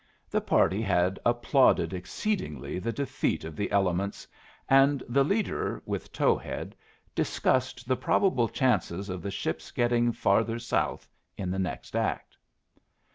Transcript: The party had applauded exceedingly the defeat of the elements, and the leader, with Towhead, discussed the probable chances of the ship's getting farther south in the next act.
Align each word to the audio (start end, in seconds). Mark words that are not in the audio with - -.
The 0.31 0.41
party 0.41 0.81
had 0.81 1.19
applauded 1.23 1.93
exceedingly 1.93 2.79
the 2.79 2.91
defeat 2.91 3.43
of 3.43 3.55
the 3.55 3.69
elements, 3.69 4.27
and 4.67 5.03
the 5.07 5.23
leader, 5.23 5.83
with 5.85 6.11
Towhead, 6.11 6.73
discussed 7.13 7.87
the 7.87 7.95
probable 7.95 8.49
chances 8.49 9.09
of 9.09 9.21
the 9.21 9.29
ship's 9.29 9.69
getting 9.69 10.11
farther 10.11 10.57
south 10.57 11.07
in 11.37 11.51
the 11.51 11.59
next 11.59 11.95
act. 11.95 12.35